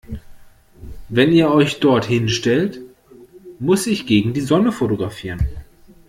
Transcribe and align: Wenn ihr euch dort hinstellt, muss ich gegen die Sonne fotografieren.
Wenn 1.09 1.31
ihr 1.31 1.51
euch 1.51 1.79
dort 1.79 2.05
hinstellt, 2.05 2.81
muss 3.59 3.85
ich 3.85 4.07
gegen 4.07 4.33
die 4.33 4.41
Sonne 4.41 4.71
fotografieren. 4.71 5.47